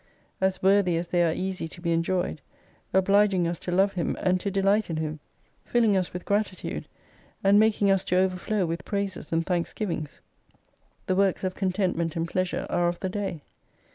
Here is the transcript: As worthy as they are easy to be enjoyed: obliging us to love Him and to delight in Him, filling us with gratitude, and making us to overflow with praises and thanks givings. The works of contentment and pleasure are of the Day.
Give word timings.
As 0.41 0.63
worthy 0.63 0.97
as 0.97 1.09
they 1.09 1.23
are 1.23 1.31
easy 1.31 1.67
to 1.67 1.79
be 1.79 1.91
enjoyed: 1.93 2.41
obliging 2.91 3.47
us 3.47 3.59
to 3.59 3.71
love 3.71 3.93
Him 3.93 4.17
and 4.19 4.39
to 4.39 4.49
delight 4.49 4.89
in 4.89 4.97
Him, 4.97 5.19
filling 5.63 5.95
us 5.95 6.11
with 6.11 6.25
gratitude, 6.25 6.87
and 7.43 7.59
making 7.59 7.91
us 7.91 8.03
to 8.05 8.17
overflow 8.17 8.65
with 8.65 8.83
praises 8.83 9.31
and 9.31 9.45
thanks 9.45 9.73
givings. 9.73 10.19
The 11.05 11.15
works 11.15 11.43
of 11.43 11.53
contentment 11.53 12.15
and 12.15 12.27
pleasure 12.27 12.65
are 12.67 12.87
of 12.87 12.99
the 12.99 13.09
Day. 13.09 13.43